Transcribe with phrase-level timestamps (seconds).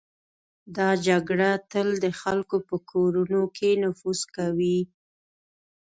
[0.75, 4.79] دا جګړه تل د خلکو په کورونو کې نفوذ کوي.